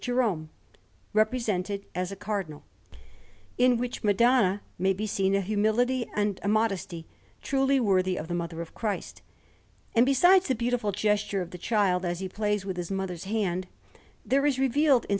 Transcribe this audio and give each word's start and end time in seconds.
Jerome 0.01 0.49
represented 1.13 1.85
as 1.93 2.11
a 2.11 2.15
Cardinal; 2.15 2.63
in 3.59 3.77
which 3.77 4.03
Madonna 4.03 4.63
may 4.79 4.93
be 4.93 5.05
seen 5.05 5.35
a 5.35 5.41
humility 5.41 6.07
and 6.15 6.39
a 6.41 6.47
modesty 6.47 7.05
truly 7.43 7.79
worthy 7.79 8.17
of 8.17 8.27
the 8.27 8.33
Mother 8.33 8.61
of 8.61 8.73
Christ; 8.73 9.21
and 9.93 10.03
besides 10.03 10.47
the 10.47 10.55
beautiful 10.55 10.91
gesture 10.91 11.43
of 11.43 11.51
the 11.51 11.59
Child 11.59 12.03
as 12.03 12.19
He 12.19 12.27
plays 12.27 12.65
with 12.65 12.77
His 12.77 12.89
Mother's 12.89 13.25
hand, 13.25 13.67
there 14.25 14.43
is 14.47 14.57
revealed 14.57 15.05
in 15.05 15.09
S. 15.09 15.09